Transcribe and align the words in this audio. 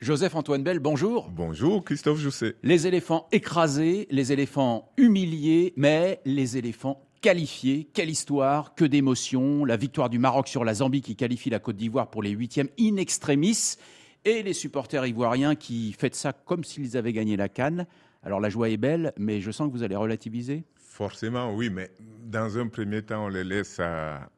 Joseph-Antoine 0.00 0.62
Bell, 0.62 0.78
bonjour. 0.78 1.30
Bonjour 1.30 1.82
Christophe 1.82 2.18
Jousset. 2.18 2.56
Les 2.62 2.86
éléphants 2.86 3.26
écrasés, 3.32 4.06
les 4.10 4.30
éléphants 4.30 4.92
humiliés, 4.98 5.72
mais 5.76 6.20
les 6.26 6.58
éléphants 6.58 7.02
qualifiés. 7.22 7.88
Quelle 7.94 8.10
histoire, 8.10 8.74
que 8.74 8.84
d'émotions. 8.84 9.64
La 9.64 9.78
victoire 9.78 10.10
du 10.10 10.18
Maroc 10.18 10.48
sur 10.48 10.64
la 10.64 10.74
Zambie 10.74 11.00
qui 11.00 11.16
qualifie 11.16 11.48
la 11.48 11.60
Côte 11.60 11.76
d'Ivoire 11.76 12.10
pour 12.10 12.22
les 12.22 12.28
huitièmes 12.30 12.68
in 12.78 12.96
extremis. 12.98 13.76
Et 14.26 14.42
les 14.42 14.54
supporters 14.54 15.06
ivoiriens 15.06 15.54
qui 15.54 15.92
fêtent 15.92 16.16
ça 16.16 16.32
comme 16.32 16.64
s'ils 16.64 16.96
avaient 16.96 17.12
gagné 17.12 17.36
la 17.36 17.48
canne. 17.48 17.86
Alors 18.24 18.40
la 18.40 18.50
joie 18.50 18.68
est 18.68 18.76
belle, 18.76 19.12
mais 19.16 19.40
je 19.40 19.52
sens 19.52 19.68
que 19.68 19.72
vous 19.72 19.84
allez 19.84 19.94
relativiser. 19.94 20.64
Forcément, 20.74 21.54
oui, 21.54 21.70
mais 21.70 21.92
dans 22.24 22.58
un 22.58 22.66
premier 22.66 23.02
temps, 23.02 23.26
on 23.26 23.28
les 23.28 23.44
laisse 23.44 23.78
à, 23.78 24.28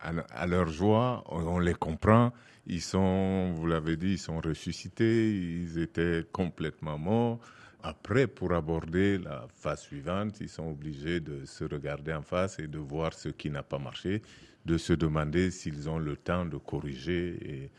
leur 0.46 0.68
joie, 0.68 1.24
on, 1.30 1.58
les 1.58 1.72
comprend. 1.72 2.34
Ils 2.66 2.82
sont, 2.82 3.52
vous 3.54 3.66
l'avez 3.66 3.96
dit, 3.96 4.12
ils 4.12 4.18
sont 4.18 4.42
ressuscités, 4.42 5.34
ils 5.34 5.78
étaient 5.78 6.22
complètement 6.32 6.98
morts. 6.98 7.40
Après, 7.82 8.26
pour 8.26 8.52
aborder 8.52 9.16
la 9.16 9.46
phase 9.56 9.80
suivante, 9.80 10.38
ils 10.42 10.50
sont 10.50 10.68
obligés 10.68 11.20
de 11.20 11.46
se 11.46 11.64
regarder 11.64 12.12
en 12.12 12.20
face 12.20 12.58
et 12.58 12.66
de 12.66 12.78
voir 12.78 13.14
ce 13.14 13.30
qui 13.30 13.48
n'a 13.48 13.62
pas 13.62 13.78
marché, 13.78 14.20
de 14.66 14.76
se 14.76 14.92
demander 14.92 15.50
s'ils 15.50 15.88
ont 15.88 15.98
le 15.98 16.14
temps 16.14 16.44
de 16.44 16.58
corriger 16.58 17.38
et, 17.40 17.70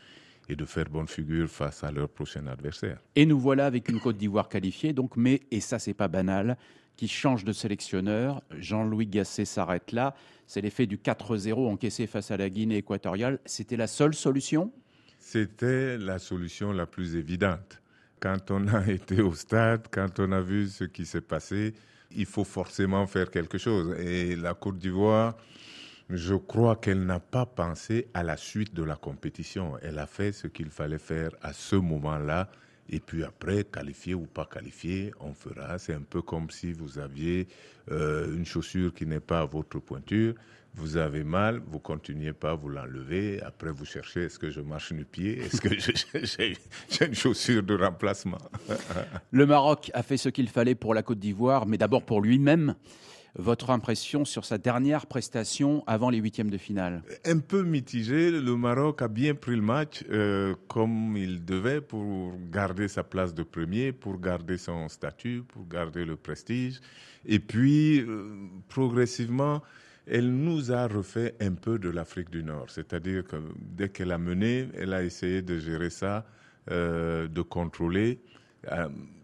et, 0.50 0.56
de 0.56 0.64
faire 0.64 0.86
bonne 0.90 1.08
figure 1.08 1.48
face 1.48 1.84
à 1.84 1.90
leur 1.90 2.08
prochain 2.08 2.46
adversaire. 2.46 2.98
Et 3.16 3.26
nous 3.26 3.38
voilà 3.38 3.66
avec 3.66 3.88
une 3.88 4.00
Côte 4.00 4.16
d'Ivoire 4.16 4.48
qualifiée, 4.48 4.92
donc, 4.92 5.16
mais, 5.16 5.40
et 5.50 5.60
ça 5.60 5.78
c'est 5.78 5.94
pas 5.94 6.08
banal, 6.08 6.56
qui 6.96 7.08
change 7.08 7.44
de 7.44 7.52
sélectionneur. 7.52 8.42
Jean-Louis 8.58 9.06
Gasset 9.06 9.46
s'arrête 9.46 9.92
là. 9.92 10.14
C'est 10.46 10.60
l'effet 10.60 10.86
du 10.86 10.98
4-0 10.98 11.66
encaissé 11.66 12.06
face 12.06 12.30
à 12.30 12.36
la 12.36 12.50
Guinée 12.50 12.78
équatoriale. 12.78 13.38
C'était 13.46 13.76
la 13.76 13.86
seule 13.86 14.14
solution? 14.14 14.72
C'était 15.18 15.96
la 15.96 16.18
solution 16.18 16.72
la 16.72 16.86
plus 16.86 17.14
évidente. 17.14 17.80
Quand 18.20 18.50
on 18.50 18.66
a 18.68 18.86
été 18.88 19.22
au 19.22 19.34
stade, 19.34 19.86
quand 19.90 20.18
on 20.18 20.32
a 20.32 20.40
vu 20.40 20.68
ce 20.68 20.84
qui 20.84 21.06
s'est 21.06 21.20
passé, 21.20 21.74
il 22.10 22.26
faut 22.26 22.44
forcément 22.44 23.06
faire 23.06 23.30
quelque 23.30 23.58
chose. 23.58 23.96
Et 23.98 24.36
la 24.36 24.54
Côte 24.54 24.78
d'Ivoire, 24.78 25.36
je 26.10 26.34
crois 26.34 26.76
qu'elle 26.76 27.04
n'a 27.04 27.20
pas 27.20 27.46
pensé 27.46 28.08
à 28.14 28.22
la 28.22 28.36
suite 28.36 28.74
de 28.74 28.82
la 28.82 28.96
compétition. 28.96 29.78
Elle 29.82 29.98
a 29.98 30.06
fait 30.06 30.32
ce 30.32 30.46
qu'il 30.46 30.70
fallait 30.70 30.98
faire 30.98 31.30
à 31.42 31.52
ce 31.52 31.76
moment-là 31.76 32.48
et 32.92 32.98
puis 32.98 33.22
après, 33.22 33.64
qualifié 33.64 34.14
ou 34.14 34.26
pas 34.26 34.46
qualifié, 34.46 35.12
on 35.20 35.32
fera. 35.32 35.78
C'est 35.78 35.94
un 35.94 36.02
peu 36.02 36.22
comme 36.22 36.50
si 36.50 36.72
vous 36.72 36.98
aviez 36.98 37.46
euh, 37.92 38.34
une 38.34 38.44
chaussure 38.44 38.92
qui 38.92 39.06
n'est 39.06 39.20
pas 39.20 39.40
à 39.40 39.44
votre 39.44 39.78
pointure. 39.78 40.34
Vous 40.74 40.96
avez 40.96 41.22
mal, 41.22 41.60
vous 41.66 41.78
continuez 41.78 42.32
pas, 42.32 42.54
vous 42.54 42.68
l'enlevez. 42.68 43.40
Après, 43.42 43.70
vous 43.70 43.84
cherchez 43.84 44.24
est-ce 44.24 44.40
que 44.40 44.50
je 44.50 44.60
marche 44.60 44.92
nu 44.92 45.04
pied? 45.04 45.38
Est-ce 45.38 45.60
que 45.60 45.78
j'ai 45.78 46.56
une 47.06 47.14
chaussure 47.14 47.62
de 47.62 47.76
remplacement? 47.76 48.38
Le 49.30 49.46
Maroc 49.46 49.90
a 49.94 50.02
fait 50.02 50.16
ce 50.16 50.28
qu'il 50.28 50.48
fallait 50.48 50.74
pour 50.74 50.92
la 50.92 51.02
Côte 51.04 51.20
d'Ivoire, 51.20 51.66
mais 51.66 51.78
d'abord 51.78 52.02
pour 52.02 52.20
lui-même 52.20 52.74
votre 53.36 53.70
impression 53.70 54.24
sur 54.24 54.44
sa 54.44 54.58
dernière 54.58 55.06
prestation 55.06 55.84
avant 55.86 56.10
les 56.10 56.18
huitièmes 56.18 56.50
de 56.50 56.58
finale? 56.58 57.02
Un 57.24 57.38
peu 57.38 57.62
mitigé. 57.62 58.30
Le 58.30 58.56
Maroc 58.56 59.02
a 59.02 59.08
bien 59.08 59.34
pris 59.34 59.56
le 59.56 59.62
match 59.62 60.04
euh, 60.10 60.54
comme 60.68 61.16
il 61.16 61.44
devait 61.44 61.80
pour 61.80 62.34
garder 62.50 62.88
sa 62.88 63.04
place 63.04 63.34
de 63.34 63.42
premier, 63.42 63.92
pour 63.92 64.18
garder 64.18 64.58
son 64.58 64.88
statut, 64.88 65.42
pour 65.46 65.66
garder 65.66 66.04
le 66.04 66.16
prestige. 66.16 66.80
Et 67.26 67.38
puis, 67.38 68.00
euh, 68.00 68.48
progressivement, 68.68 69.62
elle 70.06 70.32
nous 70.32 70.72
a 70.72 70.88
refait 70.88 71.34
un 71.40 71.52
peu 71.52 71.78
de 71.78 71.88
l'Afrique 71.88 72.30
du 72.30 72.42
Nord. 72.42 72.66
C'est-à-dire 72.68 73.24
que 73.24 73.36
dès 73.56 73.90
qu'elle 73.90 74.12
a 74.12 74.18
mené, 74.18 74.68
elle 74.76 74.92
a 74.92 75.04
essayé 75.04 75.42
de 75.42 75.58
gérer 75.58 75.90
ça, 75.90 76.26
euh, 76.70 77.28
de 77.28 77.42
contrôler 77.42 78.20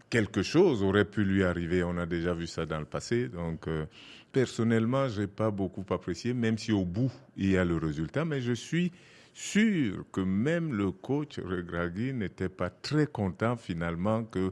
quelque 0.09 0.43
chose 0.43 0.83
aurait 0.83 1.05
pu 1.05 1.23
lui 1.23 1.43
arriver. 1.43 1.83
On 1.83 1.97
a 1.97 2.05
déjà 2.05 2.33
vu 2.33 2.47
ça 2.47 2.65
dans 2.65 2.79
le 2.79 2.85
passé. 2.85 3.27
Donc, 3.27 3.67
euh, 3.67 3.85
personnellement, 4.31 5.07
je 5.09 5.21
n'ai 5.21 5.27
pas 5.27 5.51
beaucoup 5.51 5.85
apprécié, 5.93 6.33
même 6.33 6.57
si 6.57 6.71
au 6.71 6.85
bout, 6.85 7.11
il 7.35 7.51
y 7.51 7.57
a 7.57 7.65
le 7.65 7.77
résultat. 7.77 8.25
Mais 8.25 8.41
je 8.41 8.53
suis 8.53 8.91
sûr 9.33 10.03
que 10.11 10.21
même 10.21 10.73
le 10.73 10.91
coach 10.91 11.37
Regragui 11.37 12.11
n'était 12.11 12.49
pas 12.49 12.71
très 12.71 13.05
content 13.05 13.55
finalement 13.55 14.23
que 14.23 14.51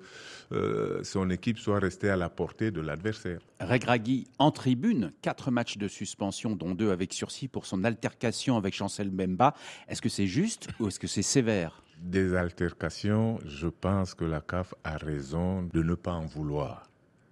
euh, 0.52 1.04
son 1.04 1.32
équipe 1.32 1.58
soit 1.58 1.80
restée 1.80 2.10
à 2.10 2.16
la 2.16 2.30
portée 2.30 2.70
de 2.70 2.82
l'adversaire. 2.82 3.40
Regragui 3.60 4.28
en 4.38 4.52
tribune, 4.52 5.12
quatre 5.24 5.50
matchs 5.50 5.78
de 5.78 5.88
suspension, 5.88 6.56
dont 6.56 6.76
deux 6.76 6.92
avec 6.92 7.14
sursis 7.14 7.48
pour 7.48 7.66
son 7.66 7.84
altercation 7.84 8.58
avec 8.58 8.76
Chancel 8.76 9.10
Mbemba. 9.10 9.56
Est-ce 9.88 10.04
que 10.04 10.10
c'est 10.10 10.28
juste 10.28 10.68
ou 10.80 10.88
est-ce 10.88 11.00
que 11.00 11.08
c'est 11.08 11.24
sévère? 11.24 11.82
Des 12.00 12.36
altercations, 12.36 13.40
je 13.46 13.68
pense 13.68 14.14
que 14.14 14.26
la 14.26 14.42
CAF 14.42 14.74
a 14.84 14.98
raison 14.98 15.64
de 15.64 15.82
ne 15.82 15.96
pas 15.96 16.14
en 16.14 16.26
vouloir. 16.26 16.90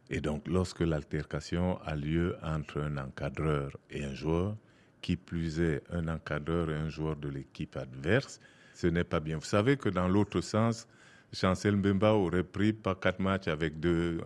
Et 0.10 0.22
donc, 0.22 0.48
lorsque 0.48 0.82
l'altercation 0.82 1.80
a 1.82 1.96
lieu 1.96 2.36
entre 2.44 2.82
un 2.82 2.98
encadreur 2.98 3.72
et 3.90 4.04
un 4.04 4.14
joueur, 4.14 4.56
qui 5.02 5.18
plus 5.18 5.60
est 5.60 5.84
un 5.92 6.08
encadreur 6.08 6.70
et 6.70 6.76
un 6.76 6.90
joueur 6.90 7.16
de 7.16 7.30
l'équipe 7.30 7.76
adverse, 7.76 8.40
ce 8.74 8.88
n'est 8.88 9.04
pas 9.04 9.20
bien. 9.20 9.38
Vous 9.38 9.46
savez 9.46 9.78
que 9.78 9.90
dans 9.90 10.08
l'autre 10.08 10.42
sens, 10.42 10.88
Chancel 11.34 11.76
Mbemba 11.76 12.14
aurait 12.14 12.44
pris 12.44 12.74
pas 12.74 12.96
quatre 12.96 13.20
matchs 13.20 13.48
avec 13.48 13.80
deux, 13.80 14.20
euh, 14.20 14.22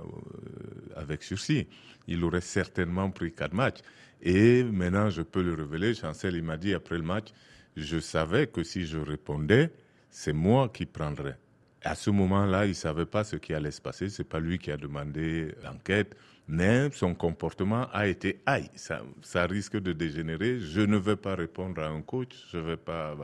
avec 0.96 1.24
sursis. 1.24 1.68
Il 2.08 2.24
aurait 2.24 2.42
certainement 2.42 3.10
pris 3.10 3.34
quatre 3.34 3.54
matchs. 3.54 3.80
Et 4.22 4.64
maintenant, 4.64 5.10
je 5.10 5.22
peux 5.22 5.42
le 5.42 5.54
révéler. 5.54 5.94
Chancel, 5.94 6.36
il 6.36 6.44
m'a 6.44 6.58
dit 6.58 6.74
après 6.74 6.98
le 6.98 7.04
match, 7.04 7.28
je 7.76 8.00
savais 8.00 8.48
que 8.48 8.64
si 8.64 8.86
je 8.86 8.98
répondais, 8.98 9.72
c'est 10.10 10.34
moi 10.34 10.70
qui 10.70 10.86
prendrais. 10.86 11.38
À 11.84 11.96
ce 11.96 12.10
moment-là, 12.10 12.66
il 12.66 12.70
ne 12.70 12.74
savait 12.74 13.06
pas 13.06 13.24
ce 13.24 13.36
qui 13.36 13.54
allait 13.54 13.72
se 13.72 13.82
passer. 13.82 14.10
C'est 14.10 14.24
pas 14.24 14.40
lui 14.40 14.58
qui 14.58 14.72
a 14.72 14.78
demandé 14.78 15.54
l'enquête, 15.64 16.16
mais 16.48 16.90
son 16.92 17.14
comportement 17.14 17.88
a 17.94 18.08
été 18.08 18.42
aïe. 18.46 18.70
Ça, 18.76 19.46
risque 19.46 19.78
de 19.78 19.94
dégénérer. 19.94 20.60
Je 20.60 20.82
ne 20.82 20.98
vais 20.98 21.16
pas 21.16 21.36
répondre 21.36 21.82
à 21.82 21.88
un 21.88 22.02
coach. 22.02 22.34
Je 22.52 22.58
vais 22.58 22.78
pas. 22.78 23.16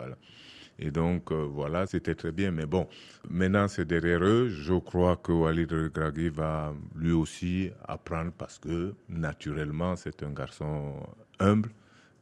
Et 0.80 0.92
donc, 0.92 1.32
euh, 1.32 1.48
voilà, 1.52 1.86
c'était 1.88 2.16
très 2.16 2.32
bien. 2.32 2.52
Mais 2.52 2.66
bon, 2.66 2.88
maintenant, 3.30 3.68
c'est 3.68 3.86
derrière 3.86 4.24
eux. 4.24 4.50
Je 4.50 4.74
crois 4.74 5.18
que 5.18 5.32
Walid 5.32 5.72
Regragui 5.72 6.30
va 6.30 6.74
lui 6.96 7.12
aussi 7.12 7.70
apprendre 7.88 8.32
parce 8.38 8.60
que, 8.60 8.94
naturellement, 9.10 9.96
c'est 9.96 10.24
un 10.24 10.32
garçon 10.32 10.96
humble. 11.40 11.70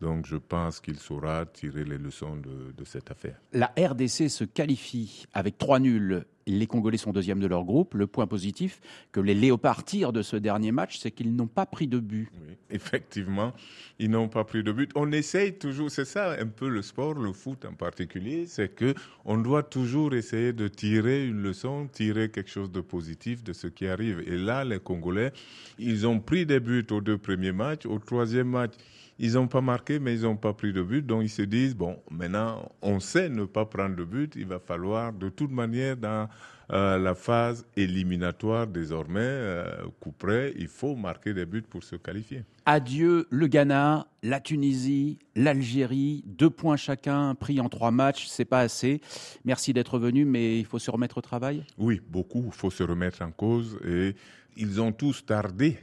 Donc 0.02 0.26
je 0.26 0.36
pense 0.36 0.80
qu'il 0.80 0.98
saura 0.98 1.46
tirer 1.46 1.86
les 1.86 2.00
leçons 2.00 2.36
de, 2.36 2.84
cette 2.84 3.12
affaire. 3.12 3.40
La 3.54 3.72
RDC 3.78 4.30
se 4.30 4.44
qualifie 4.44 5.26
avec 5.34 5.58
trois 5.60 5.80
nuls. 5.80 6.26
Les 6.48 6.68
Congolais 6.68 6.98
sont 6.98 7.12
deuxième 7.12 7.40
de 7.40 7.48
leur 7.48 7.64
groupe. 7.64 7.94
Le 7.94 8.08
point 8.08 8.28
positif 8.28 8.82
que 9.12 9.20
les 9.20 9.34
Léopards 9.34 9.84
tirent 9.84 10.14
de 10.14 10.22
ce 10.22 10.36
dernier 10.36 10.72
match, 10.72 10.98
c'est 11.00 11.12
qu'ils 11.12 11.36
n'ont 11.36 11.48
pas 11.48 11.66
pris 11.66 11.88
de 11.88 12.00
but. 12.00 12.30
Effectivement, 12.70 13.54
ils 14.00 14.10
n'ont 14.10 14.28
pas 14.28 14.44
pris 14.44 14.64
de 14.64 14.72
but. 14.72 14.92
On 14.96 15.12
essaye 15.12 15.54
toujours, 15.54 15.92
c'est 15.92 16.06
ça 16.06 16.32
un 16.40 16.48
peu 16.48 16.70
le 16.70 16.82
sport, 16.82 17.14
le 17.14 17.34
foot 17.34 17.66
en 17.66 17.74
particulier, 17.74 18.46
c'est 18.48 18.70
que 18.70 18.94
on 19.26 19.38
doit 19.38 19.64
toujours 19.64 20.14
essayer 20.14 20.54
de 20.54 20.68
tirer 20.68 21.28
une 21.28 21.42
leçon, 21.42 21.88
tirer 21.92 22.30
quelque 22.30 22.50
chose 22.50 22.72
de 22.72 22.82
positif 22.82 23.44
de 23.44 23.54
ce 23.54 23.68
qui 23.68 23.88
arrive. 23.88 24.24
Et 24.26 24.38
là, 24.38 24.64
les 24.64 24.80
Congolais, 24.80 25.32
ils 25.78 26.08
ont 26.08 26.20
pris 26.20 26.46
des 26.46 26.60
buts 26.60 26.86
aux 26.92 27.02
deux 27.02 27.18
premiers 27.18 27.52
matchs. 27.52 27.86
Au 27.86 28.00
troisième 28.00 28.50
match, 28.50 28.74
ils 29.20 29.34
n'ont 29.34 29.48
pas 29.48 29.62
marqué, 29.62 30.00
mais 30.00 30.16
ils 30.16 30.24
n'ont 30.24 30.36
pas 30.36 30.54
pris 30.54 30.74
de 30.74 30.82
but. 30.82 31.06
Donc 31.06 31.24
ils 31.24 31.30
se 31.30 31.44
disent, 31.44 31.76
bon, 31.76 31.98
maintenant, 32.10 32.72
on 32.82 33.00
sait 33.00 33.30
ne 33.30 33.46
pas 33.46 33.66
prendre 33.66 33.96
de 33.96 34.04
but. 34.04 34.34
Il 34.36 34.48
va 34.48 34.60
falloir, 34.60 35.14
de 35.14 35.30
toute 35.30 35.52
manière, 35.52 35.96
dans 35.96 36.28
euh, 36.72 36.98
la 36.98 37.16
phase 37.16 37.66
éliminatoire 37.76 38.66
désormais, 38.66 39.20
euh, 39.22 39.66
coup 40.00 40.14
près, 40.14 40.54
il 40.58 40.68
faut 40.70 40.96
marquer 40.96 41.34
des 41.34 41.46
buts 41.46 41.64
pour 41.64 41.84
se 41.84 41.98
qualifier. 41.98 42.46
Adieu 42.66 43.28
le 43.30 43.48
Ghana, 43.48 44.08
la 44.24 44.40
Tunisie, 44.40 45.20
l'Algérie, 45.36 46.24
deux 46.26 46.50
points 46.50 46.78
chacun 46.78 47.36
pris 47.36 47.60
en 47.60 47.68
trois 47.68 47.92
matchs, 47.92 48.28
c'est 48.28 48.46
pas 48.46 48.62
assez. 48.62 49.02
Merci 49.44 49.74
d'être 49.74 50.00
venu, 50.00 50.24
mais 50.24 50.60
il 50.60 50.66
faut 50.66 50.80
se 50.80 50.90
remettre 50.90 51.18
au 51.18 51.22
travail. 51.22 51.66
Oui, 51.78 52.02
beaucoup. 52.08 52.44
Il 52.46 52.54
faut 52.54 52.72
se 52.72 52.84
remettre 52.84 53.22
en 53.22 53.32
cause 53.32 53.78
et 53.86 54.16
ils 54.56 54.80
ont 54.80 54.94
tous 54.94 55.26
tardé 55.26 55.78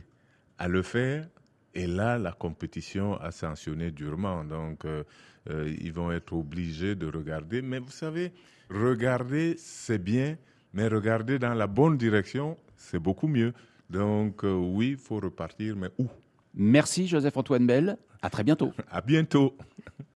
à 0.57 0.69
le 0.69 0.83
faire 0.83 1.27
et 1.75 1.87
là, 1.87 2.19
la 2.19 2.33
compétition 2.33 3.17
a 3.21 3.31
sanctionné 3.31 3.91
durement. 3.91 4.45
Donc, 4.45 4.85
euh, 4.85 5.05
euh, 5.51 5.75
ils 5.81 5.93
vont 5.93 6.11
être 6.11 6.33
obligés 6.33 6.95
de 6.95 7.07
regarder. 7.07 7.63
Mais 7.63 7.79
vous 7.79 7.91
savez, 7.91 8.33
regarder, 8.71 9.55
c'est 9.59 10.03
bien, 10.03 10.37
mais 10.73 10.89
regarder 10.89 11.39
dans 11.39 11.55
la 11.55 11.67
bonne 11.67 11.97
direction, 11.97 12.57
c'est 12.77 12.99
beaucoup 12.99 13.29
mieux. 13.29 13.53
Donc, 13.91 14.45
euh, 14.45 14.53
oui, 14.55 14.91
il 14.91 14.97
faut 14.97 15.21
repartir, 15.21 15.77
mais 15.77 15.89
où? 15.99 16.07
Merci, 16.55 17.07
Joseph-Antoine 17.07 17.67
Bell. 17.67 17.97
À 18.21 18.31
très 18.31 18.45
bientôt. 18.45 18.73
à 18.91 19.01
bientôt. 19.01 19.57